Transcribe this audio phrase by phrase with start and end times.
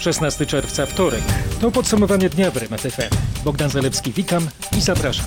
[0.00, 1.22] 16 czerwca, wtorek.
[1.60, 3.16] To podsumowanie dnia w RMF FM.
[3.44, 5.26] Bogdan Zalewski, witam i zapraszam.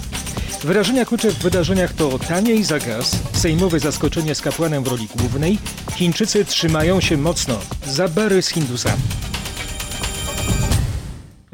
[0.64, 5.58] Wyrażenia klucze w wydarzeniach to taniej za gaz, sejmowe zaskoczenie z kapłanem w roli głównej,
[5.96, 9.23] Chińczycy trzymają się mocno, za bary z Hindusami.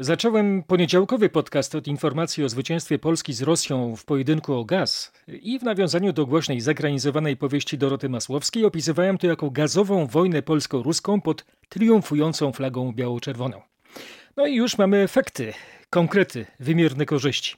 [0.02, 5.58] Zacząłem poniedziałkowy podcast od informacji o zwycięstwie Polski z Rosją w pojedynku o gaz i
[5.58, 11.44] w nawiązaniu do głośnej zagranizowanej powieści Doroty Masłowskiej opisywałem to jako gazową wojnę polsko-ruską pod
[11.68, 13.62] triumfującą flagą biało-czerwoną.
[14.36, 15.52] No i już mamy efekty,
[15.90, 17.56] konkrety, wymierne korzyści.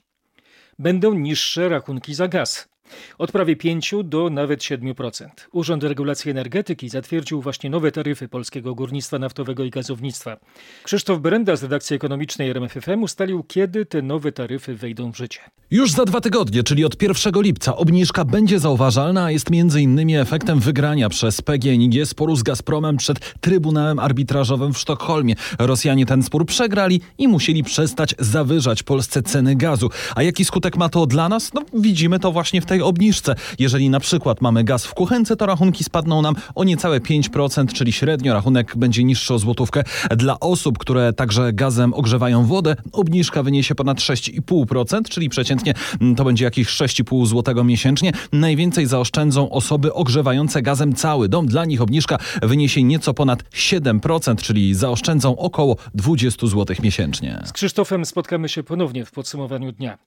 [0.79, 2.72] Będą niższe rachunki za gaz.
[3.19, 5.27] Od prawie 5 do nawet 7%.
[5.53, 10.37] Urząd Regulacji Energetyki zatwierdził właśnie nowe taryfy polskiego górnictwa naftowego i gazownictwa.
[10.85, 15.41] Krzysztof Berenda z redakcji ekonomicznej RMFFM ustalił, kiedy te nowe taryfy wejdą w życie.
[15.71, 20.17] Już za dwa tygodnie, czyli od 1 lipca, obniżka będzie zauważalna, a jest m.in.
[20.17, 25.35] efektem wygrania przez PGNiG sporu z Gazpromem przed Trybunałem Arbitrażowym w Sztokholmie.
[25.59, 29.91] Rosjanie ten spór przegrali i musieli przestać zawyżać Polsce ceny gazu.
[30.17, 31.55] A jaki skutek ma to dla nas?
[31.55, 33.34] No widzimy to właśnie w tej obniżce.
[33.58, 37.92] Jeżeli na przykład mamy gaz w kuchence, to rachunki spadną nam o niecałe 5%, czyli
[37.92, 39.83] średnio rachunek będzie niższy o złotówkę.
[40.16, 45.75] Dla osób, które także gazem ogrzewają wodę, obniżka wyniesie ponad 6,5%, czyli przeciętnie
[46.16, 48.12] to będzie jakieś 6,5 zł miesięcznie.
[48.33, 51.47] Najwięcej zaoszczędzą osoby ogrzewające gazem cały dom.
[51.47, 57.42] Dla nich obniżka wyniesie nieco ponad 7%, czyli zaoszczędzą około 20 zł miesięcznie.
[57.44, 59.98] Z Krzysztofem spotkamy się ponownie w podsumowaniu dnia.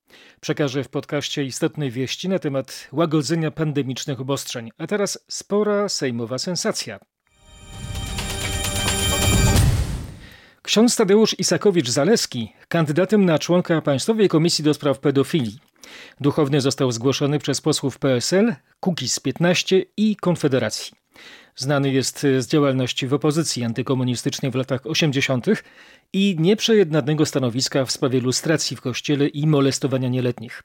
[0.41, 2.55] Przekażę w podcaście istotne wieści na temat
[2.92, 4.72] łagodzenia pandemicznych obostrzeń.
[4.78, 7.00] A teraz spora sejmowa sensacja.
[10.61, 15.59] Ksiądz Tadeusz Isakowicz-Zaleski, kandydatem na członka Państwowej Komisji do Spraw Pedofilii.
[16.22, 20.94] Duchowny został zgłoszony przez posłów PSL, Kukiz 15 i Konfederacji.
[21.56, 25.45] Znany jest z działalności w opozycji antykomunistycznej w latach 80.
[26.14, 30.64] i nieprzejednanego stanowiska w sprawie lustracji w kościele i molestowania nieletnich.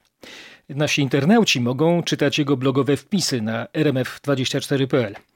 [0.74, 5.29] Nasi internauci mogą czytać jego blogowe wpisy na rmf24.pl.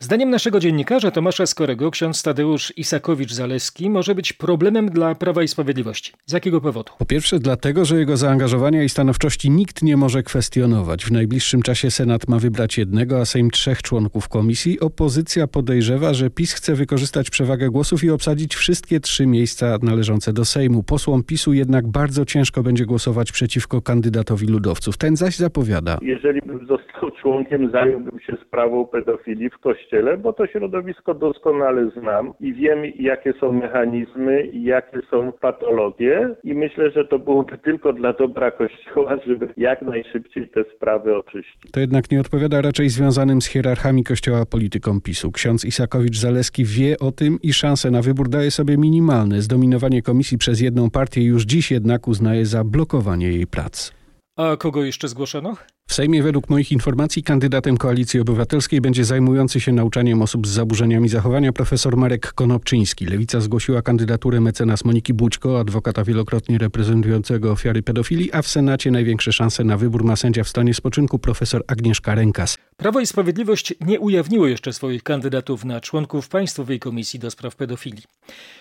[0.00, 6.12] Zdaniem naszego dziennikarza Tomasza Skorego ksiądz Tadeusz Isakowicz-Zaleski może być problemem dla Prawa i Sprawiedliwości.
[6.26, 6.92] Z jakiego powodu?
[6.98, 11.04] Po pierwsze dlatego, że jego zaangażowania i stanowczości nikt nie może kwestionować.
[11.04, 14.80] W najbliższym czasie Senat ma wybrać jednego, a Sejm trzech członków komisji.
[14.80, 20.44] Opozycja podejrzewa, że PiS chce wykorzystać przewagę głosów i obsadzić wszystkie trzy miejsca należące do
[20.44, 20.82] Sejmu.
[20.82, 24.96] Posłom PiSu jednak bardzo ciężko będzie głosować przeciwko kandydatowi ludowców.
[24.96, 25.98] Ten zaś zapowiada.
[26.02, 32.32] Jeżeli bym został członkiem, zająłbym się sprawą pedofilii w kościele, bo to środowisko doskonale znam
[32.40, 37.92] i wiem, jakie są mechanizmy i jakie są patologie i myślę, że to byłoby tylko
[37.92, 41.70] dla dobra kościoła, żeby jak najszybciej te sprawy oczyścić.
[41.72, 45.32] To jednak nie odpowiada raczej związanym z hierarchami kościoła politykom PiSu.
[45.32, 49.42] Ksiądz Isakowicz-Zaleski wie o tym i szanse na wybór daje sobie minimalne.
[49.42, 53.92] Zdominowanie komisji przez jedną partię już dziś jednak uznaje za blokowanie jej prac.
[54.36, 55.56] A kogo jeszcze zgłoszono?
[55.90, 61.08] W Sejmie według moich informacji kandydatem Koalicji Obywatelskiej będzie zajmujący się nauczaniem osób z zaburzeniami
[61.08, 63.06] zachowania profesor Marek Konopczyński.
[63.06, 69.32] Lewica zgłosiła kandydaturę mecenas Moniki Bućko, adwokata wielokrotnie reprezentującego ofiary pedofilii, a w Senacie największe
[69.32, 72.58] szanse na wybór ma sędzia w stanie spoczynku profesor Agnieszka Rękas.
[72.76, 78.04] Prawo i Sprawiedliwość nie ujawniło jeszcze swoich kandydatów na członków Państwowej Komisji do Spraw Pedofilii.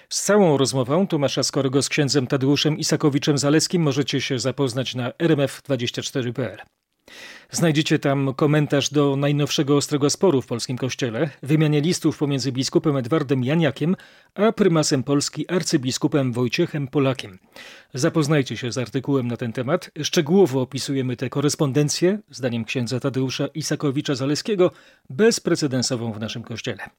[0.10, 6.58] Z całą rozmową Tomasza Skorego z księdzem Tadeuszem Isakowiczem-Zaleskim możecie się zapoznać na rmf24.pl.
[7.52, 13.44] Znajdziecie tam komentarz do najnowszego ostrego sporu w polskim kościele, wymianie listów pomiędzy biskupem Edwardem
[13.44, 13.96] Janiakiem
[14.36, 17.40] a prymasem Polski arcybiskupem Wojciechem Polakiem.
[17.94, 19.92] Zapoznajcie się z artykułem na ten temat.
[20.04, 24.70] Szczegółowo opisujemy tę korespondencję, zdaniem księdza Tadeusza Isakowicza-Zaleskiego,
[25.10, 26.90] bezprecedensową w naszym kościele.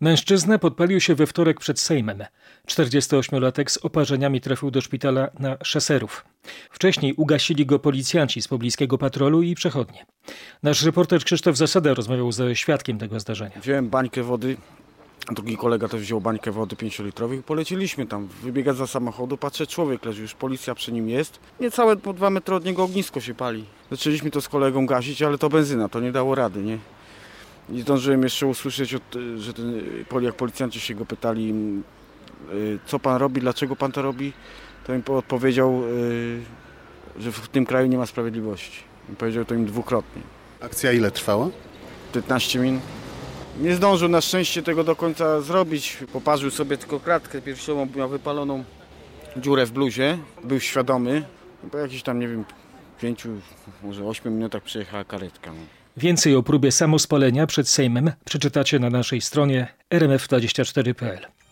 [0.00, 2.24] Mężczyzna podpalił się we wtorek przed Sejmem.
[2.68, 6.24] 48-latek z oparzeniami trafił do szpitala na szeserów.
[6.70, 10.06] Wcześniej ugasili go policjanci z pobliskiego patrolu i przechodnie.
[10.62, 13.60] Nasz reporter Krzysztof Zasada rozmawiał ze świadkiem tego zdarzenia.
[13.60, 14.56] Wziąłem bańkę wody,
[15.32, 18.28] drugi kolega też wziął bańkę wody 5-litrowej i poleciliśmy tam.
[18.42, 21.40] Wybiega za samochodu, patrzę, człowiek leży, już policja przy nim jest.
[21.60, 23.64] Niecałe po dwa metry od niego ognisko się pali.
[23.90, 26.78] Zaczęliśmy to z kolegą gasić, ale to benzyna, to nie dało rady, nie?
[27.70, 29.02] I zdążyłem jeszcze usłyszeć, od,
[29.36, 29.82] że ten,
[30.20, 31.54] jak policjanci się go pytali,
[32.86, 34.32] co pan robi, dlaczego pan to robi,
[34.86, 35.82] to im odpowiedział,
[37.18, 38.80] że w tym kraju nie ma sprawiedliwości.
[39.12, 40.22] I powiedział to im dwukrotnie.
[40.60, 41.48] Akcja ile trwała?
[42.12, 42.82] 15 minut.
[43.60, 45.98] Nie zdążył na szczęście tego do końca zrobić.
[46.12, 48.64] Poparzył sobie tylko kratkę piersiową, miał wypaloną
[49.36, 50.18] dziurę w bluzie.
[50.44, 51.24] Był świadomy.
[51.70, 52.44] Po jakichś tam, nie wiem,
[53.00, 53.28] pięciu,
[53.82, 55.50] może ośmiu minutach przyjechała karetka.
[55.96, 61.43] Więcej o próbie samospalenia przed Sejmem przeczytacie na naszej stronie rmf24.pl.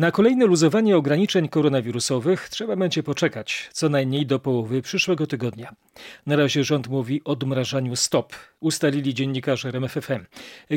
[0.00, 5.74] Na kolejne luzowanie ograniczeń koronawirusowych trzeba będzie poczekać co najmniej do połowy przyszłego tygodnia.
[6.26, 10.24] Na razie rząd mówi o odmrażaniu stop, ustalili dziennikarze RMFFM.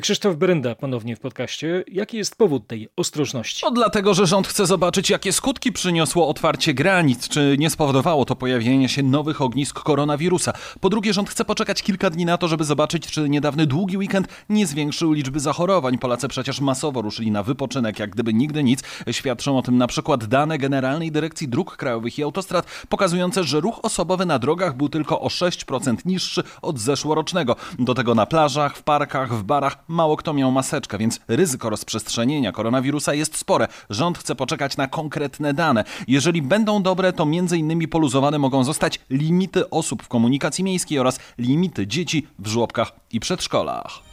[0.01, 1.83] Krzysztof Brenda ponownie w podcaście.
[1.87, 3.65] Jaki jest powód tej ostrożności?
[3.65, 8.35] No dlatego, że rząd chce zobaczyć, jakie skutki przyniosło otwarcie granic, czy nie spowodowało to
[8.35, 10.53] pojawienia się nowych ognisk koronawirusa.
[10.81, 14.27] Po drugie, rząd chce poczekać kilka dni na to, żeby zobaczyć, czy niedawny długi weekend
[14.49, 15.97] nie zwiększył liczby zachorowań.
[15.97, 18.83] Polacy przecież masowo ruszyli na wypoczynek, jak gdyby nigdy nic.
[19.13, 23.79] Świadczą o tym na przykład dane Generalnej Dyrekcji Dróg Krajowych i Autostrad, pokazujące, że ruch
[23.83, 27.55] osobowy na drogach był tylko o 6% niższy od zeszłorocznego.
[27.79, 32.51] Do tego na plażach, w parkach, w barach mało kto miał maseczkę, więc ryzyko rozprzestrzenienia
[32.51, 33.67] koronawirusa jest spore.
[33.89, 35.83] Rząd chce poczekać na konkretne dane.
[36.07, 41.87] Jeżeli będą dobre, to innymi poluzowane mogą zostać limity osób w komunikacji miejskiej oraz limity
[41.87, 44.12] dzieci w żłobkach i przedszkolach.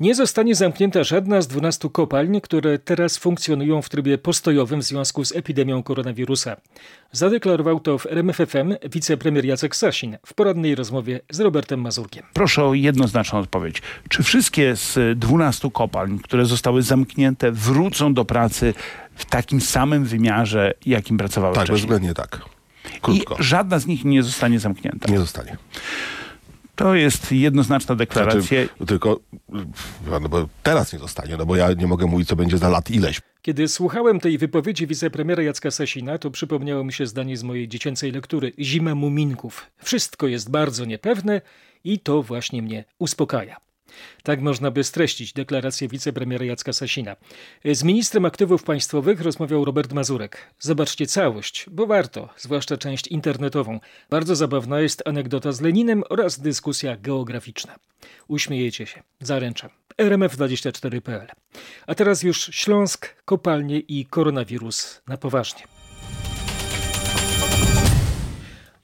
[0.00, 5.24] Nie zostanie zamknięta żadna z 12 kopalń, które teraz funkcjonują w trybie postojowym w związku
[5.24, 6.56] z epidemią koronawirusa.
[7.12, 12.24] Zadeklarował to w RMFFM wicepremier Jacek Sasin w poradnej rozmowie z Robertem Mazurkiem.
[12.32, 13.82] Proszę o jednoznaczną odpowiedź.
[14.08, 18.74] Czy wszystkie z 12 kopalń, które zostały zamknięte, wrócą do pracy
[19.14, 21.76] w takim samym wymiarze, jakim pracowały Tak, wcześniej?
[21.76, 22.40] bezwzględnie tak.
[23.02, 23.36] Krótko.
[23.40, 25.12] I żadna z nich nie zostanie zamknięta.
[25.12, 25.56] Nie zostanie.
[26.76, 28.40] To jest jednoznaczna deklaracja.
[28.40, 29.20] Znaczy, tylko,
[30.10, 32.90] no bo teraz nie zostanie, no bo ja nie mogę mówić, co będzie za lat
[32.90, 33.20] ileś.
[33.42, 38.12] Kiedy słuchałem tej wypowiedzi wicepremiera Jacka Sasina, to przypomniało mi się zdanie z mojej dziecięcej
[38.12, 39.70] lektury Zima Muminków.
[39.78, 41.40] Wszystko jest bardzo niepewne
[41.84, 43.56] i to właśnie mnie uspokaja.
[44.22, 47.16] Tak można by streścić deklarację wicepremiera Jacka Sasina.
[47.64, 50.38] Z ministrem aktywów państwowych rozmawiał Robert Mazurek.
[50.58, 53.80] Zobaczcie całość, bo warto, zwłaszcza część internetową.
[54.10, 57.76] Bardzo zabawna jest anegdota z Leninem oraz dyskusja geograficzna.
[58.28, 59.70] Uśmiejecie się, zaręczam.
[59.98, 61.26] RMF24.pl.
[61.86, 65.71] A teraz już Śląsk, kopalnie i koronawirus na poważnie.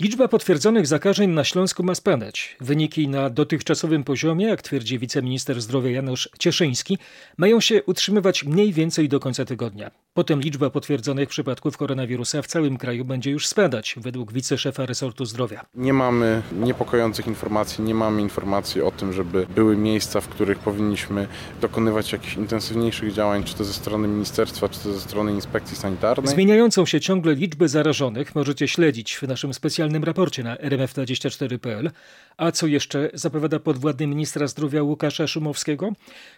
[0.02, 2.56] Liczba potwierdzonych zakażeń na Śląsku ma spadać.
[2.60, 6.98] Wyniki na dotychczasowym poziomie, jak twierdzi wiceminister zdrowia Janusz Cieszyński,
[7.36, 9.90] mają się utrzymywać mniej więcej do końca tygodnia.
[10.14, 15.66] Potem liczba potwierdzonych przypadków koronawirusa w całym kraju będzie już spadać, według wiceszefa resortu zdrowia.
[15.74, 21.28] Nie mamy niepokojących informacji, nie mamy informacji o tym, żeby były miejsca, w których powinniśmy
[21.60, 26.34] dokonywać jakichś intensywniejszych działań, czy to ze strony ministerstwa, czy to ze strony inspekcji sanitarnej.
[26.34, 31.90] Zmieniającą się ciągle liczbę zarażonych możecie śledzić w naszym specjalnym raporcie na rmf24.pl.
[32.36, 35.92] A co jeszcze zapowiada podwładny ministra zdrowia Łukasza Szumowskiego?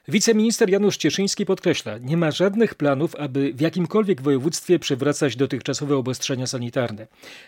[0.09, 6.47] Wiceminister Janusz Cieszyński podkreśla, nie ma żadnych planów, aby w jakimkolwiek województwie przywracać dotychczasowe obostrzenia
[6.47, 7.07] sanitarne.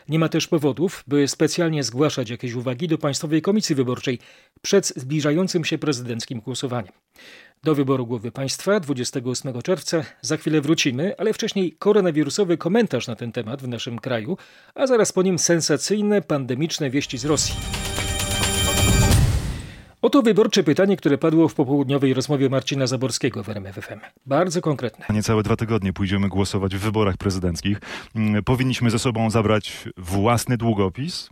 [0.08, 4.18] Nie ma też powodów, by specjalnie zgłaszać jakieś uwagi do Państwowej Komisji Wyborczej
[4.62, 6.92] przed zbliżającym się prezydenckim głosowaniem.
[7.64, 13.32] Do wyboru głowy państwa 28 czerwca za chwilę wrócimy, ale wcześniej koronawirusowy komentarz na ten
[13.32, 14.36] temat w naszym kraju,
[14.74, 17.54] a zaraz po nim sensacyjne pandemiczne wieści z Rosji.
[20.02, 24.00] Oto wyborcze pytanie, które padło w popołudniowej rozmowie Marcina Zaborskiego w RMFFM.
[24.26, 25.04] Bardzo konkretne.
[25.10, 27.80] Niecałe dwa tygodnie pójdziemy głosować w wyborach prezydenckich.
[28.14, 31.30] Mm, Powinniśmy ze sobą zabrać własny długopis,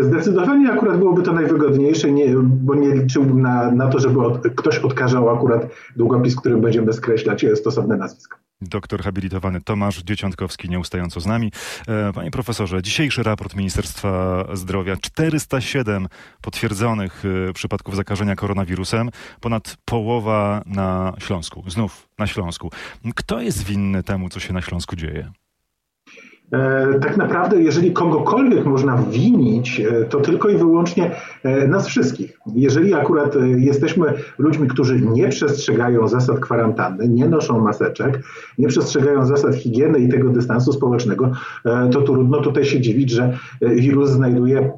[0.00, 4.78] Zdecydowanie akurat byłoby to najwygodniejsze, nie, bo nie liczyłbym na, na to, żeby od, ktoś
[4.78, 5.66] odkażał akurat
[5.96, 8.38] długopis, którym będziemy skreślać stosowne nazwiska.
[8.60, 11.52] Doktor habilitowany Tomasz Dzieciątkowski nieustająco z nami.
[11.88, 16.06] E, Panie profesorze, dzisiejszy raport Ministerstwa Zdrowia 407
[16.40, 22.70] potwierdzonych e, przypadków zakażenia koronawirusem, ponad połowa na Śląsku, znów na Śląsku.
[23.14, 25.32] Kto jest winny temu, co się na Śląsku dzieje?
[26.52, 31.10] E, tak naprawdę, jeżeli kogokolwiek można winić, e, to tylko i wyłącznie
[31.42, 32.38] e, nas wszystkich.
[32.54, 38.20] Jeżeli akurat jesteśmy ludźmi, którzy nie przestrzegają zasad kwarantanny, nie noszą maseczek,
[38.58, 41.30] nie przestrzegają zasad higieny i tego dystansu społecznego,
[41.92, 44.72] to trudno tutaj się dziwić, że wirus znajduje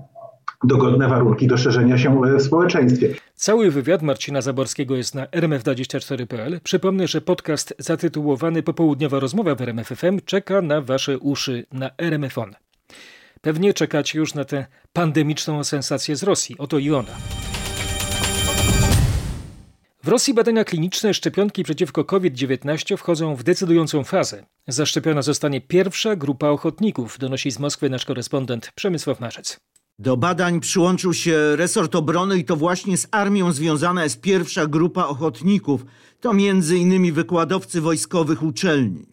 [0.66, 3.14] dogodne warunki do szerzenia się w społeczeństwie.
[3.34, 6.60] Cały wywiad Marcina Zaborskiego jest na rmf24.pl.
[6.60, 12.54] Przypomnę, że podcast zatytułowany Popołudniowa rozmowa w RMFFM czeka na wasze uszy na RMFon.
[13.40, 16.56] Pewnie czekacie już na tę pandemiczną sensację z Rosji.
[16.58, 17.12] Oto i ona.
[20.06, 24.46] W Rosji badania kliniczne szczepionki przeciwko COVID-19 wchodzą w decydującą fazę.
[24.68, 29.60] Zaszczepiona zostanie pierwsza grupa ochotników, donosi z Moskwy nasz korespondent Przemysław Marzec.
[29.98, 35.06] Do badań przyłączył się resort obrony i to właśnie z armią związana jest pierwsza grupa
[35.06, 35.86] ochotników.
[36.20, 39.06] To między innymi wykładowcy wojskowych uczelni.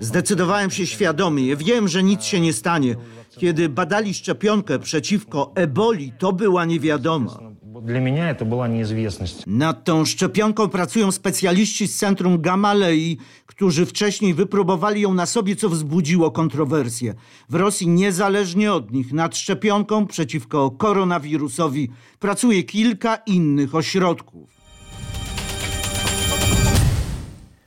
[0.00, 1.56] Zdecydowałem się świadomie.
[1.56, 2.96] Wiem, że nic się nie stanie.
[3.38, 7.38] Kiedy badali szczepionkę przeciwko eboli, to była niewiadoma.
[7.82, 8.68] Dla mnie to była.
[9.46, 15.68] Nad tą szczepionką pracują specjaliści z Centrum Gamalei, którzy wcześniej wypróbowali ją na sobie, co
[15.68, 17.14] wzbudziło kontrowersje.
[17.48, 24.50] W Rosji niezależnie od nich nad szczepionką przeciwko koronawirusowi pracuje kilka innych ośrodków.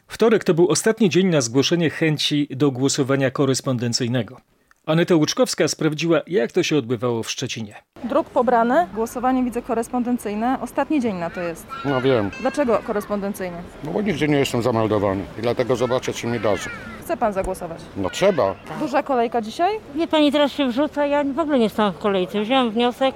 [0.08, 4.42] Wtorek to był ostatni dzień na zgłoszenie chęci do głosowania korespondencyjnego.
[4.90, 7.76] Aneta Łuczkowska sprawdziła, jak to się odbywało w Szczecinie.
[8.04, 10.58] Druk pobrany, głosowanie widzę korespondencyjne.
[10.62, 11.68] Ostatni dzień na to jest.
[11.86, 13.58] No wiem, Dlaczego korespondencyjnie?
[13.84, 16.70] no bo nigdzie nie jestem zameldowany i dlatego zobaczę, czy mi darzy.
[17.02, 17.80] Chce pan zagłosować?
[17.98, 18.56] No trzeba.
[18.80, 19.74] Duża kolejka dzisiaj?
[19.96, 22.42] Wie pani, teraz się wrzuca, ja w ogóle nie stałam w kolejce.
[22.42, 23.16] Wziąłem wniosek,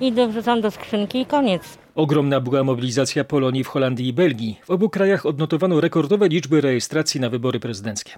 [0.00, 1.62] idę, wrzucam do skrzynki i koniec.
[1.94, 4.60] Ogromna była mobilizacja Polonii w Holandii i Belgii.
[4.64, 8.12] W obu krajach odnotowano rekordowe liczby rejestracji na wybory prezydenckie.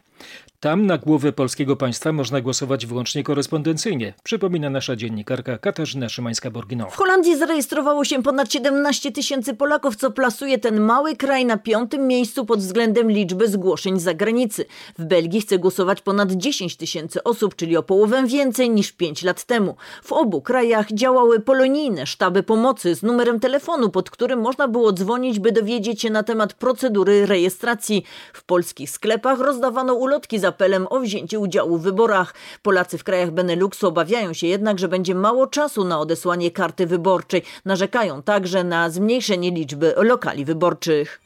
[0.60, 6.90] Tam na głowę polskiego państwa można głosować wyłącznie korespondencyjnie, przypomina nasza dziennikarka Katarzyna Szymańska-Borginowa.
[6.90, 12.06] W Holandii zarejestrowało się ponad 17 tysięcy Polaków, co plasuje ten mały kraj na piątym
[12.06, 14.64] miejscu pod względem liczby zgłoszeń z zagranicy.
[14.98, 19.44] W Belgii chce głosować ponad 10 tysięcy osób, czyli o połowę więcej niż 5 lat
[19.44, 19.76] temu.
[20.02, 25.38] W obu krajach działały polonijne sztaby pomocy z numerem telefonu, pod którym można było dzwonić,
[25.38, 28.04] by dowiedzieć się na temat procedury rejestracji.
[28.32, 32.34] W polskich sklepach rozdawano ulotki z apelem o wzięcie udziału w wyborach.
[32.62, 37.42] Polacy w krajach Beneluxu obawiają się jednak, że będzie mało czasu na odesłanie karty wyborczej.
[37.64, 41.20] Narzekają także na zmniejszenie liczby lokali wyborczych.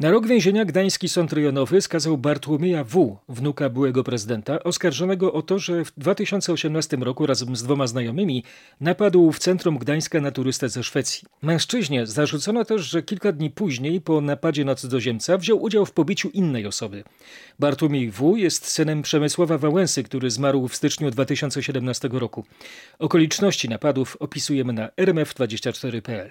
[0.00, 5.58] Na rok więzienia gdański sąd rejonowy skazał Bartłomieja W., wnuka byłego prezydenta, oskarżonego o to,
[5.58, 8.44] że w 2018 roku razem z dwoma znajomymi
[8.80, 11.28] napadł w centrum Gdańska na turystę ze Szwecji.
[11.42, 16.28] Mężczyźnie zarzucono też, że kilka dni później po napadzie na cudzoziemca wziął udział w pobiciu
[16.28, 17.04] innej osoby.
[17.58, 18.36] Bartłomiej W.
[18.36, 22.44] jest synem Przemysława Wałęsy, który zmarł w styczniu 2017 roku.
[22.98, 26.30] Okoliczności napadów opisujemy na rmf24.pl.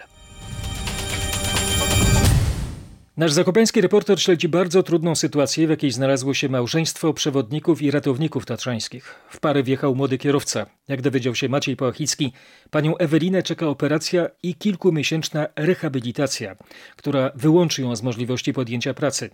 [3.17, 8.45] Nasz zakopiański reporter śledzi bardzo trudną sytuację, w jakiej znalazło się małżeństwo przewodników i ratowników
[8.45, 9.15] tatrzańskich.
[9.29, 10.65] W parę wjechał młody kierowca.
[10.88, 12.33] Jak dowiedział się Maciej Pałachicki,
[12.69, 16.55] panią Ewelinę czeka operacja i kilkumiesięczna rehabilitacja,
[16.95, 19.29] która wyłączy ją z możliwości podjęcia pracy.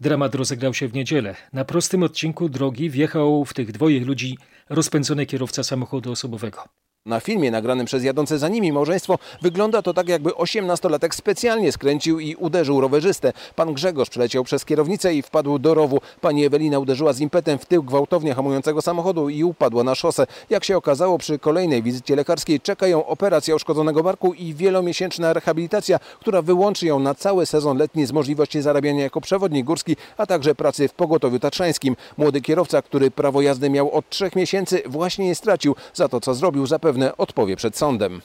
[0.00, 1.34] Dramat rozegrał się w niedzielę.
[1.52, 4.38] Na prostym odcinku drogi wjechał w tych dwoje ludzi
[4.68, 6.64] rozpędzony kierowca samochodu osobowego.
[7.06, 12.20] Na filmie nagranym przez jadące za nimi małżeństwo wygląda to tak, jakby 18-latek specjalnie skręcił
[12.20, 13.32] i uderzył rowerzystę.
[13.56, 16.00] Pan Grzegorz przeleciał przez kierownicę i wpadł do rowu.
[16.20, 20.26] Pani Ewelina uderzyła z impetem w tył gwałtownie hamującego samochodu i upadła na szosę.
[20.50, 25.98] Jak się okazało, przy kolejnej wizycie lekarskiej czeka ją operacja uszkodzonego barku i wielomiesięczna rehabilitacja,
[26.20, 30.54] która wyłączy ją na cały sezon letni z możliwości zarabiania jako przewodnik górski, a także
[30.54, 31.96] pracy w pogotowiu tatrzańskim.
[32.16, 35.76] Młody kierowca, który prawo jazdy miał od trzech miesięcy, właśnie je stracił.
[35.94, 38.20] Za to, co zrobił, zapewne odpowie przed sądem.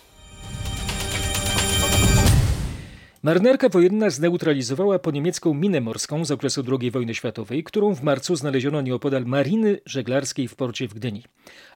[3.23, 8.35] Marynarka wojenna zneutralizowała po niemiecką minę morską z okresu II wojny światowej, którą w marcu
[8.35, 11.23] znaleziono nieopodal mariny żeglarskiej w porcie w Gdyni.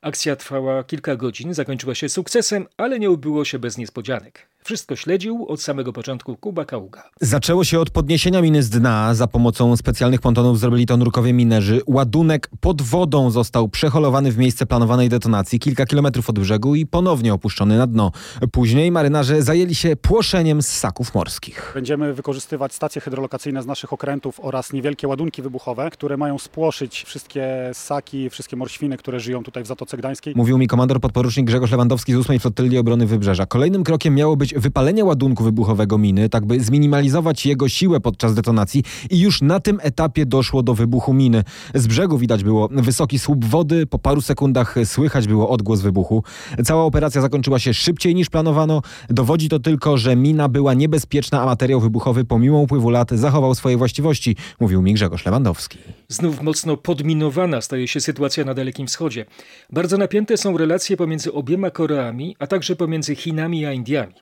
[0.01, 4.54] Akcja trwała kilka godzin, zakończyła się sukcesem, ale nie ubyło się bez niespodzianek.
[4.65, 7.03] Wszystko śledził od samego początku Kuba Kaługa.
[7.21, 9.13] Zaczęło się od podniesienia miny z dna.
[9.13, 11.81] Za pomocą specjalnych pontonów zrobili to nurkowie minerzy.
[11.87, 17.33] Ładunek pod wodą został przeholowany w miejsce planowanej detonacji kilka kilometrów od brzegu i ponownie
[17.33, 18.11] opuszczony na dno.
[18.51, 21.71] Później marynarze zajęli się płoszeniem z ssaków morskich.
[21.75, 27.69] Będziemy wykorzystywać stacje hydrolokacyjne z naszych okrętów oraz niewielkie ładunki wybuchowe, które mają spłoszyć wszystkie
[27.73, 30.33] ssaki, wszystkie morświny, które żyją tutaj w Zatoce Gdańskiej.
[30.35, 33.45] Mówił mi komandor podporucznik Grzegorz Lewandowski z 8 Flotyli Obrony Wybrzeża.
[33.45, 38.83] Kolejnym krokiem miało być wypalenie ładunku wybuchowego miny, tak by zminimalizować jego siłę podczas detonacji
[39.09, 41.43] i już na tym etapie doszło do wybuchu miny.
[41.73, 46.23] Z brzegu widać było wysoki słup wody, po paru sekundach słychać było odgłos wybuchu.
[46.63, 48.81] Cała operacja zakończyła się szybciej niż planowano.
[49.09, 53.77] Dowodzi to tylko, że mina była niebezpieczna, a materiał wybuchowy pomimo upływu lat zachował swoje
[53.77, 55.77] właściwości, mówił mi Grzegorz Lewandowski.
[56.07, 59.25] Znów mocno podminowana staje się sytuacja na Dalekim Wschodzie.
[59.73, 64.13] Bardzo napięte są relacje pomiędzy obiema Koreami, a także pomiędzy Chinami a Indiami.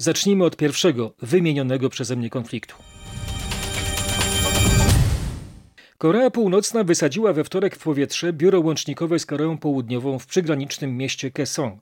[0.00, 2.74] Zacznijmy od pierwszego, wymienionego przeze mnie konfliktu.
[5.98, 11.30] Korea Północna wysadziła we wtorek w powietrze biuro łącznikowe z Koreą Południową w przygranicznym mieście
[11.30, 11.80] Kaesong.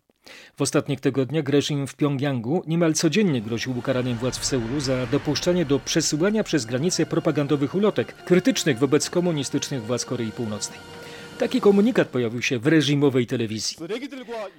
[0.57, 5.65] W ostatnich tygodniach reżim w Pjongjangu niemal codziennie groził ukaraniem władz w Seulu za dopuszczanie
[5.65, 10.98] do przesyłania przez granicę propagandowych ulotek krytycznych wobec komunistycznych władz Korei Północnej.
[11.38, 13.76] Taki komunikat pojawił się w reżimowej telewizji.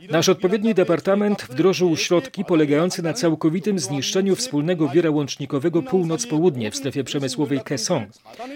[0.10, 7.04] Nasz odpowiedni departament wdrożył środki polegające na całkowitym zniszczeniu wspólnego biura łącznikowego północ-południe w strefie
[7.04, 8.10] przemysłowej Kaesong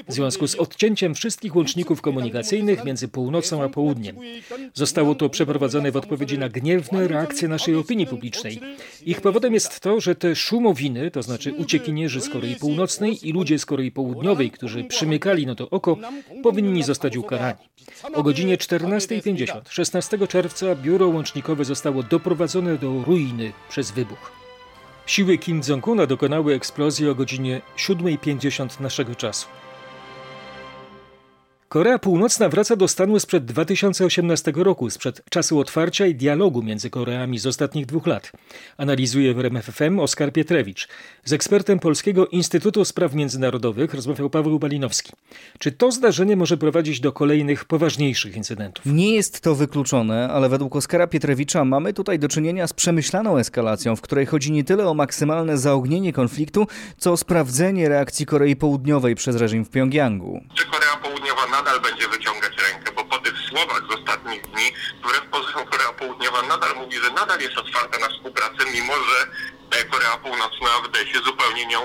[0.07, 4.15] w związku z odcięciem wszystkich łączników komunikacyjnych między północą a południem.
[4.73, 8.59] Zostało to przeprowadzone w odpowiedzi na gniewne reakcje naszej opinii publicznej.
[9.05, 13.59] Ich powodem jest to, że te szumowiny, to znaczy uciekinierzy z Korei Północnej i ludzie
[13.59, 15.97] z Korei Południowej, którzy przymykali na to oko,
[16.43, 17.59] powinni zostać ukarani.
[18.13, 24.31] O godzinie 14.50 16 czerwca biuro łącznikowe zostało doprowadzone do ruiny przez wybuch.
[25.05, 29.47] Siły Kim Jong-una dokonały eksplozji o godzinie 7.50 naszego czasu.
[31.73, 37.39] Korea Północna wraca do stanu sprzed 2018 roku, sprzed czasu otwarcia i dialogu między Koreami
[37.39, 38.31] z ostatnich dwóch lat.
[38.77, 40.87] Analizuje w RMFFM Oskar Pietrewicz.
[41.25, 45.11] Z ekspertem Polskiego Instytutu Spraw Międzynarodowych rozmawiał Paweł Balinowski.
[45.59, 48.85] Czy to zdarzenie może prowadzić do kolejnych poważniejszych incydentów?
[48.85, 53.95] Nie jest to wykluczone, ale według Oskara Pietrewicza mamy tutaj do czynienia z przemyślaną eskalacją,
[53.95, 59.15] w której chodzi nie tyle o maksymalne zaognienie konfliktu, co o sprawdzenie reakcji Korei Południowej
[59.15, 60.41] przez reżim w Pjongjangu.
[60.55, 64.67] Czy Korea Południowa nadal będzie wyciągać rękę, bo po tych słowach z ostatnich dni,
[64.99, 69.17] wbrew pozorom Korea Południowa nadal mówi, że nadal jest otwarta na współpracę, mimo że
[69.79, 71.79] e, Korea Północna wydaje się zupełnie nią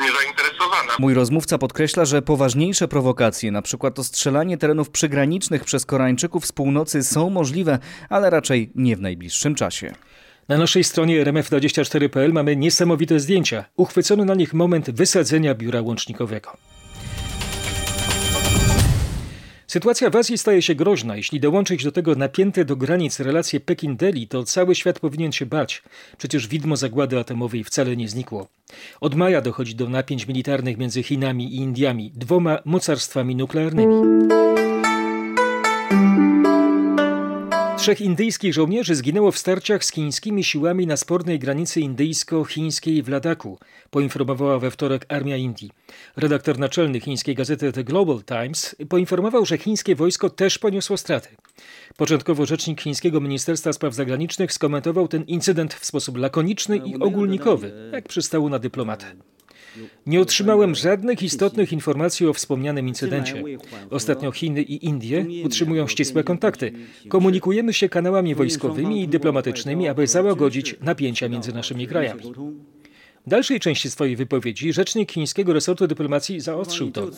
[0.00, 0.92] niezainteresowana.
[0.98, 7.02] Mój rozmówca podkreśla, że poważniejsze prowokacje, na przykład ostrzelanie terenów przygranicznych przez Koreańczyków z północy
[7.02, 9.94] są możliwe, ale raczej nie w najbliższym czasie.
[10.48, 13.64] Na naszej stronie rmf24.pl mamy niesamowite zdjęcia.
[13.76, 16.56] Uchwycony na nich moment wysadzenia biura łącznikowego.
[19.72, 21.16] Sytuacja w Azji staje się groźna.
[21.16, 25.82] Jeśli dołączyć do tego napięte do granic relacje Pekin-Delhi, to cały świat powinien się bać.
[26.18, 28.48] Przecież widmo zagłady atomowej wcale nie znikło.
[29.00, 33.94] Od maja dochodzi do napięć militarnych między Chinami i Indiami, dwoma mocarstwami nuklearnymi.
[37.82, 43.58] Trzech indyjskich żołnierzy zginęło w starciach z chińskimi siłami na spornej granicy indyjsko-chińskiej w Ladaku,
[43.90, 45.70] poinformowała we wtorek armia Indii.
[46.16, 51.28] Redaktor naczelny chińskiej gazety The Global Times poinformował, że chińskie wojsko też poniosło straty.
[51.96, 58.08] Początkowo rzecznik chińskiego Ministerstwa Spraw Zagranicznych skomentował ten incydent w sposób lakoniczny i ogólnikowy, jak
[58.08, 59.06] przystało na dyplomatę.
[60.06, 63.42] Nie otrzymałem żadnych istotnych informacji o wspomnianym incydencie.
[63.90, 66.72] Ostatnio Chiny i Indie utrzymują ścisłe kontakty.
[67.08, 72.22] Komunikujemy się kanałami wojskowymi i dyplomatycznymi, aby załagodzić napięcia między naszymi krajami.
[73.26, 77.10] W dalszej części swojej wypowiedzi rzecznik chińskiego resortu dyplomacji zaostrzył to.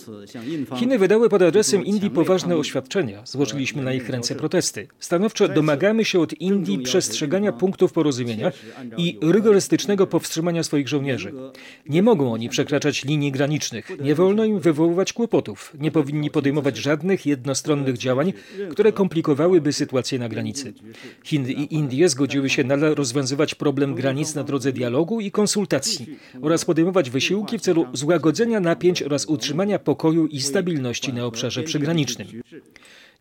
[0.77, 3.23] Chiny wydały pod adresem Indii poważne oświadczenia.
[3.27, 4.88] Złożyliśmy na ich ręce protesty.
[4.99, 8.53] Stanowczo domagamy się od Indii przestrzegania punktów porozumienia
[8.97, 11.33] i rygorystycznego powstrzymania swoich żołnierzy.
[11.88, 13.90] Nie mogą oni przekraczać linii granicznych.
[14.01, 15.73] Nie wolno im wywoływać kłopotów.
[15.81, 18.33] Nie powinni podejmować żadnych jednostronnych działań,
[18.71, 20.73] które komplikowałyby sytuację na granicy.
[21.25, 25.93] Chiny i Indie zgodziły się nadal rozwiązywać problem granic na drodze dialogu i konsultacji
[26.42, 32.26] oraz podejmować wysiłki w celu złagodzenia napięć oraz utrzymania pokoju i stabilności na obszarze przygranicznym.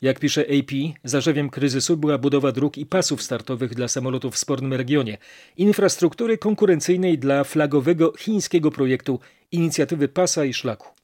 [0.01, 0.71] Jak pisze AP,
[1.03, 5.17] zarzewiem kryzysu była budowa dróg i pasów startowych dla samolotów w spornym regionie,
[5.57, 9.19] infrastruktury konkurencyjnej dla flagowego chińskiego projektu
[9.51, 11.02] inicjatywy pasa i szlaku.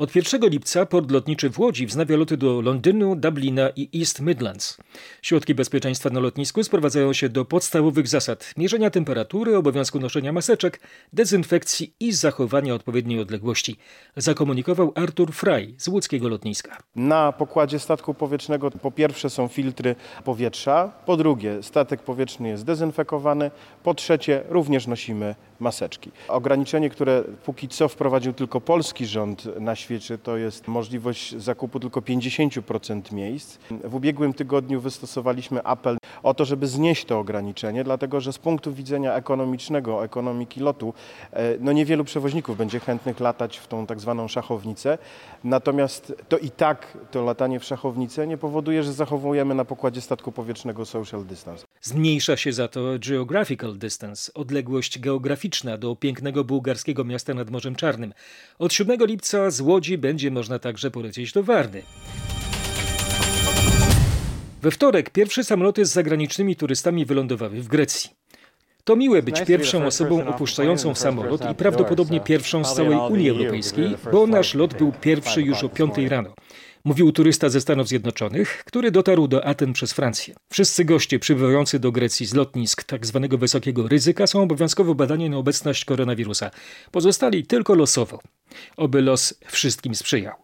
[0.00, 4.76] Od 1 lipca port lotniczy w Łodzi wznawia loty do Londynu, Dublina i East Midlands.
[5.22, 10.80] Środki bezpieczeństwa na lotnisku sprowadzają się do podstawowych zasad mierzenia temperatury, obowiązku noszenia maseczek,
[11.12, 13.76] dezynfekcji i zachowania odpowiedniej odległości,
[14.16, 16.76] zakomunikował Artur Frey z łódzkiego lotniska.
[16.96, 23.50] Na pokładzie statku powietrznego po pierwsze są filtry powietrza, po drugie statek powietrzny jest dezynfekowany,
[23.82, 26.10] po trzecie również nosimy maseczki.
[26.28, 32.00] Ograniczenie, które póki co wprowadził tylko polski rząd na świecie, to jest możliwość zakupu tylko
[32.00, 33.58] 50% miejsc.
[33.84, 38.72] W ubiegłym tygodniu wystosowaliśmy apel o to, żeby znieść to ograniczenie, dlatego że z punktu
[38.72, 40.94] widzenia ekonomicznego, ekonomiki lotu,
[41.60, 44.98] no niewielu przewoźników będzie chętnych latać w tą tak zwaną szachownicę.
[45.44, 50.32] Natomiast to i tak to latanie w szachownicę nie powoduje, że zachowujemy na pokładzie statku
[50.32, 51.66] powietrznego social distance.
[51.82, 58.12] Zmniejsza się za to geographical distance, odległość geograficzna do pięknego bułgarskiego miasta nad Morzem Czarnym.
[58.58, 61.82] Od 7 lipca z Łodzi będzie można także polecieć do Warny.
[64.62, 68.10] We wtorek pierwsze samoloty z zagranicznymi turystami wylądowały w Grecji.
[68.84, 74.26] To miłe być pierwszą osobą opuszczającą samolot i prawdopodobnie pierwszą z całej Unii Europejskiej, bo
[74.26, 76.34] nasz lot był pierwszy już o 5 rano
[76.84, 80.34] mówił turysta ze Stanów Zjednoczonych, który dotarł do Aten przez Francję.
[80.52, 83.28] Wszyscy goście przybywający do Grecji z lotnisk tzw.
[83.30, 86.50] Tak wysokiego ryzyka są obowiązkowo badani na obecność koronawirusa.
[86.90, 88.20] Pozostali tylko losowo.
[88.76, 90.34] Oby los wszystkim sprzyjał.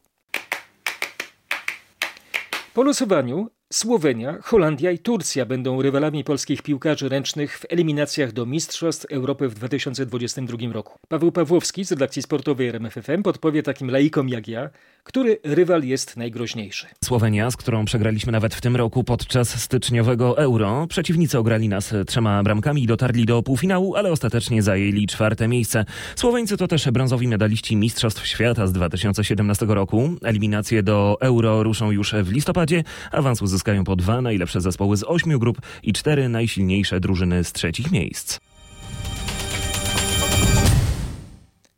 [2.75, 9.05] Po losowaniu Słowenia, Holandia i Turcja będą rywalami polskich piłkarzy ręcznych w eliminacjach do Mistrzostw
[9.05, 10.99] Europy w 2022 roku.
[11.09, 14.71] Paweł Pawłowski z redakcji sportowej RMFFM podpowie takim laikom jak ja,
[15.05, 16.87] który rywal jest najgroźniejszy.
[17.05, 20.87] Słowenia, z którą przegraliśmy nawet w tym roku podczas styczniowego Euro.
[20.87, 25.85] Przeciwnicy ograli nas trzema bramkami i dotarli do półfinału, ale ostatecznie zajęli czwarte miejsce.
[26.17, 30.11] Słoweńcy to też brązowi medaliści Mistrzostw Świata z 2017 roku.
[30.23, 32.85] Eliminacje do Euro ruszą już w listopadzie.
[33.13, 37.93] Awans uzyskają po dwa najlepsze zespoły z ośmiu grup i cztery najsilniejsze drużyny z trzecich
[37.93, 38.39] miejsc.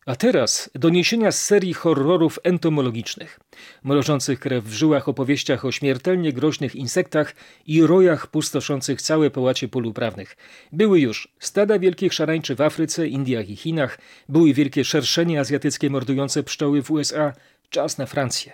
[0.07, 3.41] A teraz doniesienia z serii horrorów entomologicznych,
[3.85, 7.35] mrożących krew w żyłach opowieściach o śmiertelnie groźnych insektach
[7.67, 10.37] i rojach pustoszących całe połacie pól uprawnych.
[10.73, 16.43] Były już stada wielkich szarańczy w Afryce, Indiach i Chinach, były wielkie szerszenie azjatyckie mordujące
[16.43, 17.33] pszczoły w USA,
[17.71, 18.53] czas na Francję.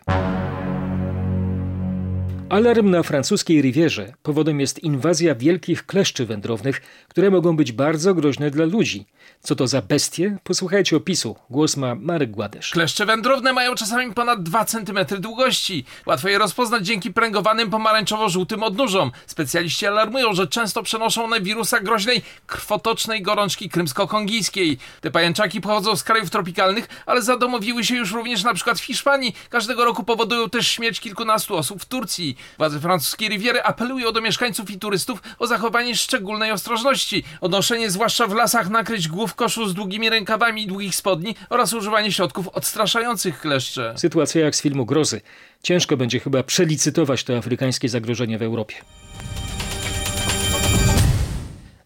[2.49, 8.51] Alarm na francuskiej Rivierze powodem jest inwazja wielkich kleszczy wędrownych, które mogą być bardzo groźne
[8.51, 9.07] dla ludzi.
[9.43, 10.39] Co to za bestie?
[10.45, 11.37] Posłuchajcie opisu.
[11.51, 12.71] Głos ma Marek Gładesz.
[12.71, 15.85] Kleszcze wędrowne mają czasami ponad 2 cm długości.
[16.07, 19.13] Łatwo je rozpoznać dzięki pręgowanym pomarańczowo-żółtym odnóżom.
[19.27, 24.77] Specjaliści alarmują, że często przenoszą one wirusa groźnej krwotocznej gorączki krymsko-kongijskiej.
[25.01, 29.37] Te pajęczaki pochodzą z krajów tropikalnych, ale zadomowiły się już również na przykład w Hiszpanii.
[29.51, 32.34] Każdego roku powodują też śmierć kilkunastu osób w Turcji.
[32.59, 38.35] Władze francuskiej Riviery apelują do mieszkańców i turystów o zachowanie szczególnej ostrożności, odnoszenie zwłaszcza w
[38.35, 43.95] lasach nakryć głów koszu z długimi rękawami i długich spodni oraz używanie środków odstraszających kleszcze.
[43.97, 45.21] Sytuacja jak z filmu Grozy.
[45.63, 48.75] Ciężko będzie chyba przelicytować to afrykańskie zagrożenie w Europie.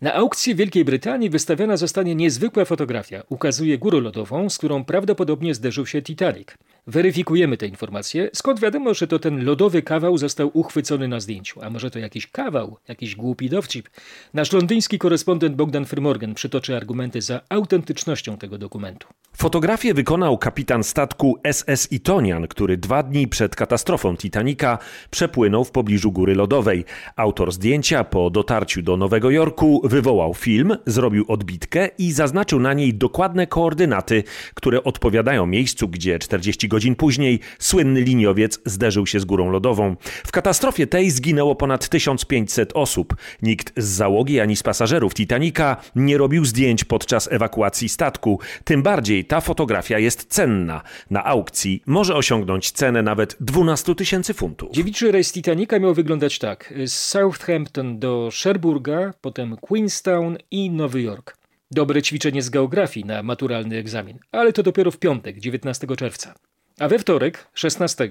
[0.00, 3.22] Na aukcji Wielkiej Brytanii wystawiona zostanie niezwykła fotografia.
[3.28, 6.48] Ukazuje górę lodową, z którą prawdopodobnie zderzył się Titanic.
[6.88, 8.30] Weryfikujemy te informacje.
[8.32, 11.60] Skąd wiadomo, że to ten lodowy kawał został uchwycony na zdjęciu?
[11.62, 13.88] A może to jakiś kawał, jakiś głupi dowcip?
[14.34, 19.08] Nasz londyński korespondent Bogdan Frymorgan przytoczy argumenty za autentycznością tego dokumentu.
[19.36, 24.78] Fotografię wykonał kapitan statku SS Itonian, który dwa dni przed katastrofą Titanica
[25.10, 26.84] przepłynął w pobliżu góry lodowej.
[27.16, 32.94] Autor zdjęcia po dotarciu do Nowego Jorku wywołał film, zrobił odbitkę i zaznaczył na niej
[32.94, 34.24] dokładne koordynaty,
[34.54, 39.96] które odpowiadają miejscu, gdzie 40 godzin później słynny liniowiec zderzył się z górą lodową.
[40.26, 43.16] W katastrofie tej zginęło ponad 1500 osób.
[43.42, 48.40] Nikt z załogi ani z pasażerów Titanica nie robił zdjęć podczas ewakuacji statku.
[48.64, 50.82] Tym bardziej ta fotografia jest cenna.
[51.10, 54.72] Na aukcji może osiągnąć cenę nawet 12 tysięcy funtów.
[54.72, 56.74] Dziewiczy rejs Titanica miał wyglądać tak.
[56.86, 61.38] Z Southampton do Cherburga, potem Queenstown i Nowy Jork.
[61.70, 66.34] Dobre ćwiczenie z geografii na maturalny egzamin, ale to dopiero w piątek, 19 czerwca.
[66.78, 68.10] A we wtorek, 16,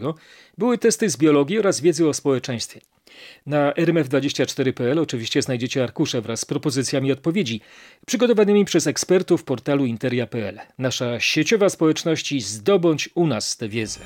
[0.57, 2.81] były testy z biologii oraz wiedzy o społeczeństwie.
[3.45, 7.61] Na rmf24.pl oczywiście znajdziecie arkusze wraz z propozycjami odpowiedzi,
[8.05, 10.59] przygotowanymi przez ekspertów portalu interia.pl.
[10.77, 13.99] Nasza sieciowa społeczności zdobądź u nas tę wiedzę.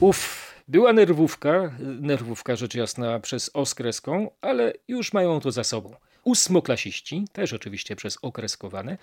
[0.00, 5.94] Uff, była nerwówka, nerwówka rzecz jasna przez oskreską, ale już mają to za sobą.
[6.24, 8.98] Ósmoklasiści, też oczywiście przez okreskowane,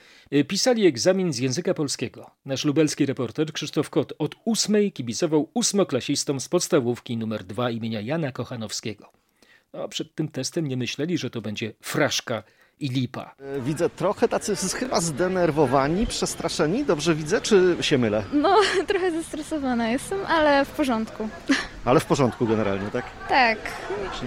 [0.47, 2.32] pisali egzamin z języka polskiego.
[2.45, 8.32] Nasz lubelski reporter Krzysztof Kot od ósmej kibicował ósmoklasistom z podstawówki nr 2 imienia Jana
[8.32, 9.12] Kochanowskiego.
[9.73, 12.43] No, przed tym testem nie myśleli, że to będzie fraszka
[12.80, 13.36] i lipa.
[13.60, 16.86] Widzę trochę tacy chyba zdenerwowani, przestraszeni.
[16.86, 18.24] Dobrze widzę, czy się mylę?
[18.34, 18.56] No,
[18.88, 21.30] trochę zestresowana jestem, ale w porządku.
[21.86, 23.06] Ale w porządku generalnie, tak?
[23.30, 23.58] Tak.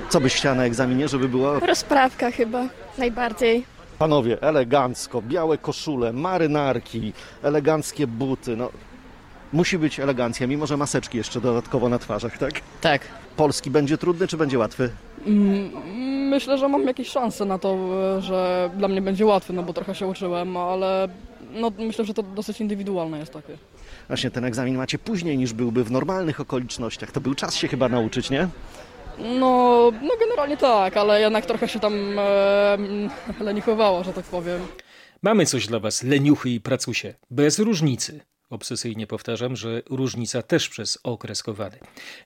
[0.08, 1.60] Co byś chciała na egzaminie, żeby było?
[1.60, 2.66] Rozprawka chyba,
[2.98, 3.64] najbardziej.
[3.98, 8.70] Panowie, elegancko, białe koszule, marynarki, eleganckie buty, no...
[9.52, 12.52] Musi być elegancja, mimo że maseczki jeszcze dodatkowo na twarzach, tak?
[12.80, 13.02] Tak.
[13.36, 14.90] Polski będzie trudny, czy będzie łatwy?
[16.30, 17.76] Myślę, że mam jakieś szanse na to,
[18.22, 21.08] że dla mnie będzie łatwy, no bo trochę się uczyłem, ale
[21.52, 23.56] no, myślę, że to dosyć indywidualne jest takie.
[24.08, 27.12] Właśnie ten egzamin macie później niż byłby w normalnych okolicznościach.
[27.12, 28.48] To był czas się chyba nauczyć, nie?
[29.18, 32.78] No, no generalnie tak, ale jednak trochę się tam e,
[33.40, 34.60] lenichowało, że tak powiem.
[35.22, 38.20] Mamy coś dla was, leniuchy i pracusie, bez różnicy.
[38.50, 41.78] Obsesyjnie powtarzam, że różnica też przez okreskowany.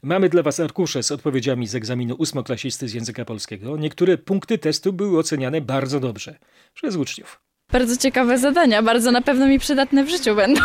[0.03, 3.77] Mamy dla Was arkusze z odpowiedziami z egzaminu ósmoklasisty z języka polskiego.
[3.77, 6.39] Niektóre punkty testu były oceniane bardzo dobrze
[6.75, 7.41] przez uczniów.
[7.73, 10.61] Bardzo ciekawe zadania, bardzo na pewno mi przydatne w życiu będą.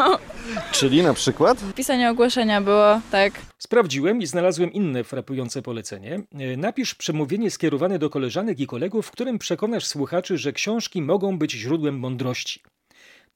[0.72, 1.58] Czyli na przykład?
[1.74, 3.32] Pisanie ogłoszenia było, tak.
[3.58, 6.22] Sprawdziłem i znalazłem inne frapujące polecenie.
[6.56, 11.52] Napisz przemówienie skierowane do koleżanek i kolegów, w którym przekonasz słuchaczy, że książki mogą być
[11.52, 12.62] źródłem mądrości.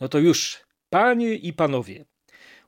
[0.01, 2.05] No to już, Panie i panowie,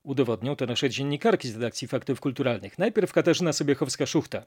[0.02, 2.78] Udowodnią to nasze dziennikarki z redakcji Faktów Kulturalnych.
[2.78, 4.42] Najpierw Katarzyna Sobiechowska-Szuchta.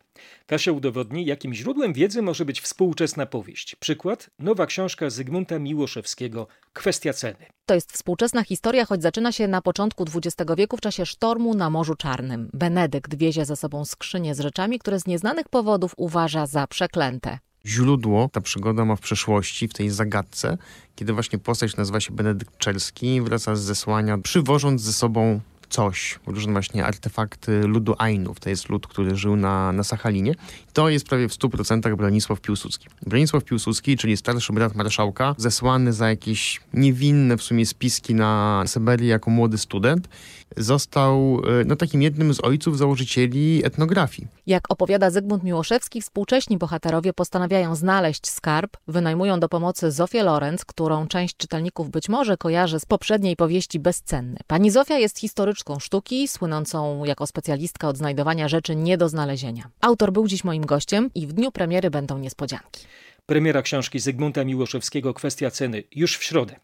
[0.45, 3.75] Kasia udowodni, jakim źródłem wiedzy może być współczesna powieść.
[3.75, 7.45] Przykład, nowa książka Zygmunta Miłoszewskiego, Kwestia ceny.
[7.65, 11.69] To jest współczesna historia, choć zaczyna się na początku XX wieku w czasie sztormu na
[11.69, 12.49] Morzu Czarnym.
[12.53, 18.29] Benedykt wiezie ze sobą skrzynię z rzeczami, które z nieznanych powodów uważa za przeklęte źródło
[18.31, 20.57] ta przygoda ma w przeszłości, w tej zagadce,
[20.95, 25.39] kiedy właśnie postać nazywa się Benedykt Czelski, wraca z zesłania, przywożąc ze sobą
[25.73, 28.39] coś, różne właśnie artefakty ludu Ainów.
[28.39, 30.35] To jest lud, który żył na, na Sachalinie.
[30.73, 32.87] To jest prawie w 100% Bronisław Piłsudski.
[33.05, 39.07] Bronisław Piłsudski, czyli starszy brat marszałka, zesłany za jakieś niewinne w sumie spiski na Syberię
[39.07, 40.07] jako młody student,
[40.57, 44.27] został e, no, takim jednym z ojców założycieli etnografii.
[44.47, 51.07] Jak opowiada Zygmunt Miłoszewski, współcześni bohaterowie postanawiają znaleźć skarb, wynajmują do pomocy Zofię Lorenz, którą
[51.07, 54.37] część czytelników być może kojarzy z poprzedniej powieści Bezcenny.
[54.47, 59.63] Pani Zofia jest historyczką sztuki, słynącą jako specjalistka od znajdowania rzeczy nie do znalezienia.
[59.81, 62.85] Autor był dziś moim gościem i w dniu premiery będą niespodzianki.
[63.25, 66.55] Premiera książki Zygmunta Miłoszewskiego Kwestia ceny już w środę.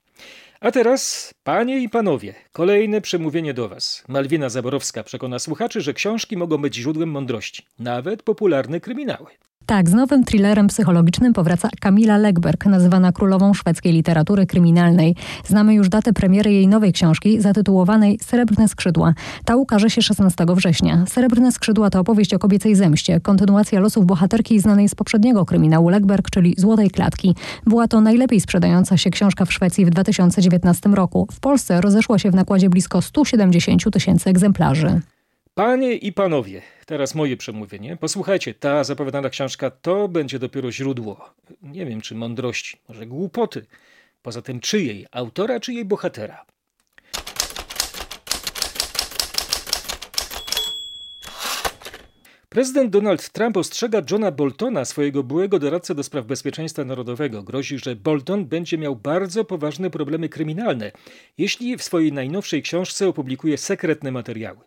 [0.61, 4.03] A teraz, panie i panowie, kolejne przemówienie do was.
[4.07, 9.27] Malwina Zaborowska przekona słuchaczy, że książki mogą być źródłem mądrości, nawet popularne kryminały.
[9.69, 15.15] Tak, z nowym thrillerem psychologicznym powraca Kamila Legberg, nazywana królową szwedzkiej literatury kryminalnej.
[15.45, 19.13] Znamy już datę premiery jej nowej książki zatytułowanej Srebrne skrzydła.
[19.45, 21.05] Ta ukaże się 16 września.
[21.07, 26.29] Srebrne skrzydła to opowieść o kobiecej zemście, kontynuacja losów bohaterki znanej z poprzedniego kryminału Legberg,
[26.29, 27.35] czyli Złotej Klatki.
[27.65, 31.27] Była to najlepiej sprzedająca się książka w Szwecji w 2019 roku.
[31.31, 35.01] W Polsce rozeszła się w nakładzie blisko 170 tysięcy egzemplarzy.
[35.59, 37.97] Panie i panowie, teraz moje przemówienie.
[37.97, 43.65] Posłuchajcie, ta zapowiadana książka to będzie dopiero źródło, nie wiem czy mądrości, może głupoty.
[44.21, 45.05] Poza tym czyjej?
[45.11, 46.45] Autora czy jej bohatera?
[52.49, 57.43] Prezydent Donald Trump ostrzega Johna Boltona, swojego byłego doradcę do spraw bezpieczeństwa narodowego.
[57.43, 60.91] Grozi, że Bolton będzie miał bardzo poważne problemy kryminalne,
[61.37, 64.59] jeśli w swojej najnowszej książce opublikuje sekretne materiały.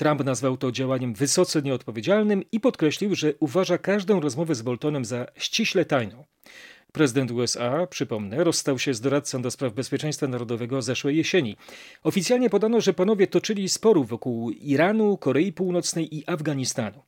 [0.00, 5.26] Trump nazwał to działaniem wysoce nieodpowiedzialnym i podkreślił, że uważa każdą rozmowę z Boltonem za
[5.36, 6.24] ściśle tajną.
[6.92, 11.56] Prezydent USA, przypomnę, rozstał się z doradcą do spraw bezpieczeństwa narodowego zeszłej jesieni.
[12.02, 17.02] Oficjalnie podano, że panowie toczyli sporów wokół Iranu, Korei Północnej i Afganistanu.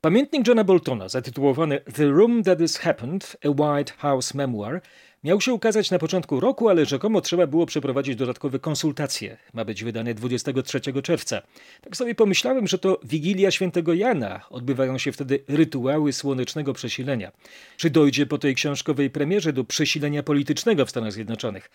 [0.00, 4.80] Pamiętnik Johna Boltona, zatytułowany The Room That Is Happened, A White House Memoir,
[5.24, 9.36] Miał się ukazać na początku roku, ale rzekomo trzeba było przeprowadzić dodatkowe konsultacje.
[9.54, 11.42] Ma być wydany 23 czerwca.
[11.80, 14.40] Tak sobie pomyślałem, że to Wigilia Świętego Jana.
[14.50, 17.32] Odbywają się wtedy rytuały słonecznego przesilenia.
[17.76, 21.70] Czy dojdzie po tej książkowej premierze do przesilenia politycznego w Stanach Zjednoczonych?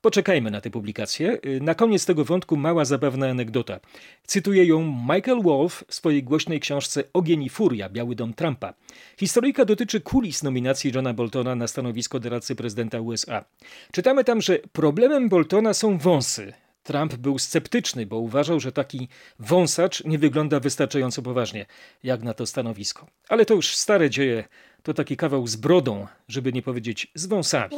[0.00, 1.38] Poczekajmy na tę publikację.
[1.46, 3.80] Y, na koniec tego wątku mała zabawna anegdota.
[4.24, 8.74] Cytuje ją Michael Wolff w swojej głośnej książce Ogień i Furia, Biały Dom Trumpa.
[9.18, 13.44] Historyjka dotyczy kulis nominacji Johna Boltona na stanowisko doradcy prezydenta USA.
[13.92, 16.52] Czytamy tam, że problemem Boltona są wąsy.
[16.82, 19.08] Trump był sceptyczny, bo uważał, że taki
[19.38, 21.66] wąsacz nie wygląda wystarczająco poważnie,
[22.02, 23.06] jak na to stanowisko.
[23.28, 24.44] Ale to już stare dzieje,
[24.82, 27.76] to taki kawał z brodą, żeby nie powiedzieć z wąsami.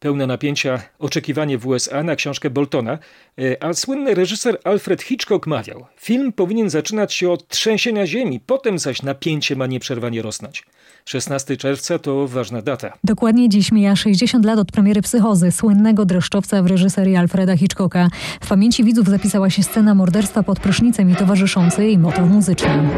[0.00, 2.98] Pełne napięcia oczekiwanie w USA na książkę Boltona,
[3.38, 8.78] e, a słynny reżyser Alfred Hitchcock mawiał: Film powinien zaczynać się od trzęsienia ziemi, potem
[8.78, 10.64] zaś napięcie ma nieprzerwanie rosnąć.
[11.04, 12.92] 16 czerwca to ważna data.
[13.04, 18.08] Dokładnie dziś mija 60 lat od premiery Psychozy, słynnego dreszczowca w reżyserii Alfreda Hitchcocka.
[18.40, 22.88] W pamięci widzów zapisała się scena morderstwa pod prysznicem i towarzyszący jej motyw muzyczny.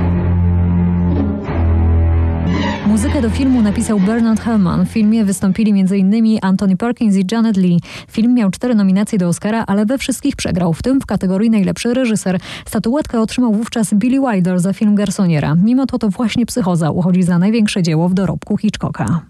[2.98, 4.86] Muzykę do filmu napisał Bernard Herrmann.
[4.86, 6.38] W filmie wystąpili m.in.
[6.42, 7.80] Anthony Perkins i Janet Lee.
[8.10, 11.94] Film miał cztery nominacje do Oscara, ale we wszystkich przegrał, w tym w kategorii najlepszy
[11.94, 12.40] reżyser.
[12.66, 15.54] Statuetkę otrzymał wówczas Billy Wilder za film Garsoniera.
[15.54, 19.20] Mimo to to właśnie Psychoza uchodzi za największe dzieło w dorobku Hitchcocka.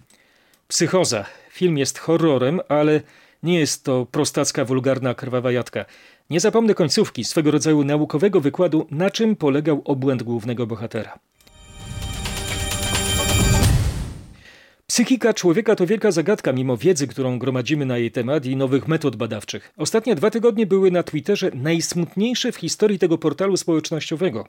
[0.69, 1.25] Psychoza.
[1.51, 3.01] Film jest horrorem, ale
[3.43, 5.85] nie jest to prostacka, wulgarna, krwawa jadka.
[6.31, 11.19] Nie zapomnę końcówki, swego rodzaju naukowego wykładu, na czym polegał obłęd głównego bohatera.
[14.91, 19.17] Psychika człowieka to wielka zagadka, mimo wiedzy, którą gromadzimy na jej temat i nowych metod
[19.17, 19.73] badawczych.
[19.77, 24.49] Ostatnie dwa tygodnie były na Twitterze najsmutniejsze w historii tego portalu społecznościowego.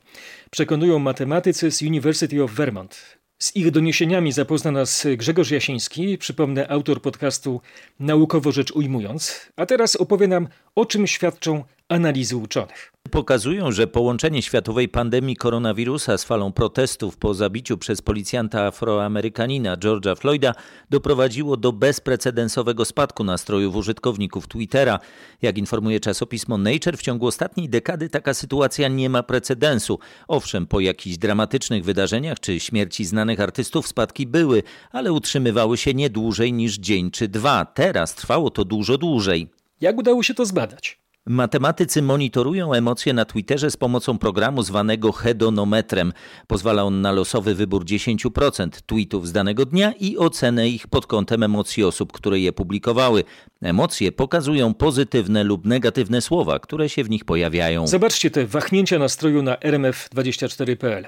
[0.52, 3.18] Przekonują matematycy z University of Vermont.
[3.40, 7.62] Z ich doniesieniami zapozna nas Grzegorz Jasiński, przypomnę autor podcastu
[8.00, 14.42] Naukowo Rzecz Ujmując, a teraz opowie nam, o czym świadczą analizy uczonych pokazują, że połączenie
[14.42, 20.54] światowej pandemii koronawirusa z falą protestów po zabiciu przez policjanta afroamerykanina George'a Floyda
[20.90, 25.00] doprowadziło do bezprecedensowego spadku nastrojów użytkowników Twittera.
[25.42, 30.00] Jak informuje czasopismo Nature, w ciągu ostatniej dekady taka sytuacja nie ma precedensu.
[30.28, 36.10] Owszem, po jakichś dramatycznych wydarzeniach czy śmierci znanych artystów spadki były, ale utrzymywały się nie
[36.10, 37.66] dłużej niż dzień czy dwa.
[37.66, 39.48] Teraz trwało to dużo dłużej.
[39.82, 41.00] Jak udało się to zbadać?
[41.28, 46.14] Matematycy monitorują emocje na Twitterze z pomocą programu zwanego hedonometrem.
[46.48, 51.44] Pozwala on na losowy wybór 10% tweetów z danego dnia i ocenę ich pod kątem
[51.44, 53.24] emocji osób, które je publikowały.
[53.62, 57.88] Emocje pokazują pozytywne lub negatywne słowa, które się w nich pojawiają.
[57.88, 61.06] Zobaczcie te wahnięcia nastroju na rmf24.pl.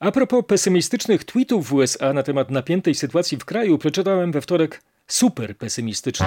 [0.00, 4.82] A propos pesymistycznych tweetów w USA na temat napiętej sytuacji w kraju, przeczytałem we wtorek
[5.06, 6.26] super pesymistyczny.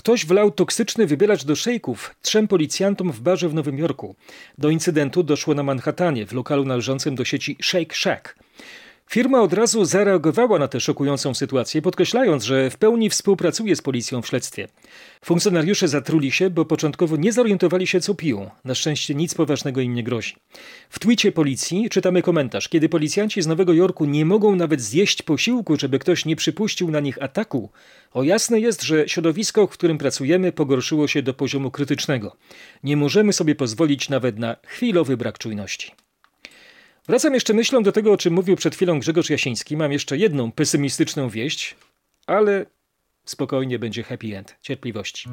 [0.00, 4.14] Ktoś wlał toksyczny wybielacz do szejków trzem policjantom w barze w Nowym Jorku.
[4.58, 8.36] Do incydentu doszło na Manhattanie, w lokalu należącym do sieci Shake Shack.
[9.12, 14.22] Firma od razu zareagowała na tę szokującą sytuację, podkreślając, że w pełni współpracuje z policją
[14.22, 14.68] w śledztwie.
[15.24, 18.50] Funkcjonariusze zatruli się, bo początkowo nie zorientowali się, co piją.
[18.64, 20.36] Na szczęście nic poważnego im nie grozi.
[20.90, 22.68] W twicie policji czytamy komentarz.
[22.68, 27.00] Kiedy policjanci z Nowego Jorku nie mogą nawet zjeść posiłku, żeby ktoś nie przypuścił na
[27.00, 27.70] nich ataku,
[28.12, 32.36] o jasne jest, że środowisko, w którym pracujemy, pogorszyło się do poziomu krytycznego.
[32.82, 35.92] Nie możemy sobie pozwolić nawet na chwilowy brak czujności.
[37.10, 39.76] Wracam jeszcze myślą do tego, o czym mówił przed chwilą Grzegorz Jasiński.
[39.76, 41.76] Mam jeszcze jedną pesymistyczną wieść,
[42.26, 42.66] ale
[43.24, 44.56] spokojnie będzie happy end.
[44.62, 45.28] Cierpliwości.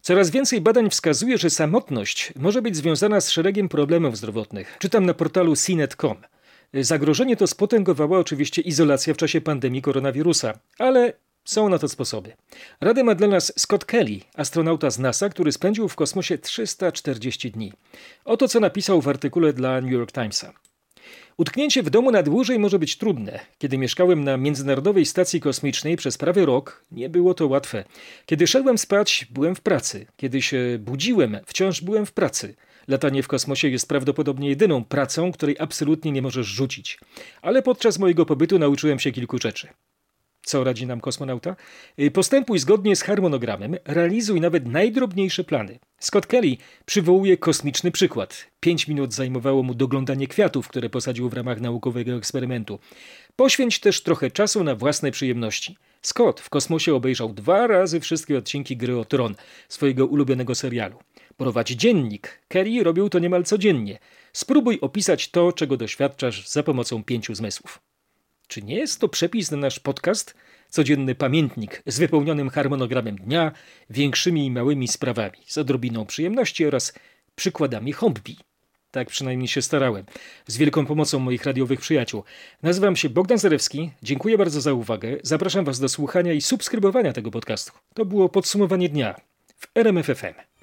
[0.00, 4.76] Coraz więcej badań wskazuje, że samotność może być związana z szeregiem problemów zdrowotnych.
[4.78, 6.16] Czytam na portalu CNET.com.
[6.74, 11.12] Zagrożenie to spotęgowała oczywiście izolacja w czasie pandemii koronawirusa, ale
[11.46, 12.32] są na to sposoby.
[12.80, 17.72] Radę ma dla nas Scott Kelly, astronauta z NASA, który spędził w kosmosie 340 dni.
[18.24, 20.52] Oto co napisał w artykule dla New York Timesa.
[21.36, 23.40] Utknięcie w domu na dłużej może być trudne.
[23.58, 27.84] Kiedy mieszkałem na Międzynarodowej Stacji Kosmicznej przez prawie rok, nie było to łatwe.
[28.26, 30.06] Kiedy szedłem spać, byłem w pracy.
[30.16, 32.54] Kiedy się budziłem, wciąż byłem w pracy.
[32.88, 36.98] Latanie w kosmosie jest prawdopodobnie jedyną pracą, której absolutnie nie możesz rzucić.
[37.42, 39.68] Ale podczas mojego pobytu nauczyłem się kilku rzeczy.
[40.46, 41.56] Co radzi nam kosmonauta?
[42.00, 45.78] Y, postępuj zgodnie z harmonogramem, realizuj nawet najdrobniejsze plany.
[45.98, 48.46] Scott Kelly przywołuje kosmiczny przykład.
[48.60, 52.78] Pięć minut zajmowało mu doglądanie kwiatów, które posadził w ramach naukowego eksperymentu.
[53.36, 55.76] Poświęć też trochę czasu na własne przyjemności.
[56.02, 59.34] Scott w kosmosie obejrzał dwa razy wszystkie odcinki Gry o Tron,
[59.68, 60.98] swojego ulubionego serialu.
[61.36, 62.42] Prowadź dziennik.
[62.48, 63.98] Kelly robił to niemal codziennie.
[64.32, 67.80] Spróbuj opisać to, czego doświadczasz za pomocą pięciu zmysłów.
[68.48, 70.34] Czy nie jest to przepis na nasz podcast?
[70.68, 73.52] Codzienny pamiętnik z wypełnionym harmonogramem dnia,
[73.90, 76.92] większymi i małymi sprawami, z odrobiną przyjemności oraz
[77.36, 78.36] przykładami hobby.
[78.90, 80.04] Tak przynajmniej się starałem.
[80.46, 82.24] Z wielką pomocą moich radiowych przyjaciół.
[82.62, 83.90] Nazywam się Bogdan Zarewski.
[84.02, 85.16] Dziękuję bardzo za uwagę.
[85.22, 87.72] Zapraszam Was do słuchania i subskrybowania tego podcastu.
[87.94, 89.20] To było podsumowanie dnia
[89.56, 90.55] w RMFFM.